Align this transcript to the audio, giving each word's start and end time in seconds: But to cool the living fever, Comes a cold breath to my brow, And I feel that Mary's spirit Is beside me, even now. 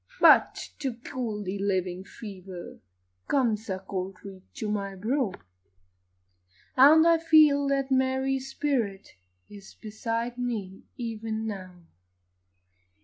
But 0.19 0.69
to 0.79 0.95
cool 0.95 1.43
the 1.43 1.59
living 1.59 2.03
fever, 2.03 2.79
Comes 3.27 3.69
a 3.69 3.77
cold 3.77 4.15
breath 4.23 4.41
to 4.55 4.67
my 4.67 4.95
brow, 4.95 5.31
And 6.75 7.05
I 7.05 7.19
feel 7.19 7.67
that 7.67 7.91
Mary's 7.91 8.47
spirit 8.49 9.09
Is 9.47 9.75
beside 9.75 10.39
me, 10.39 10.85
even 10.97 11.45
now. 11.45 11.83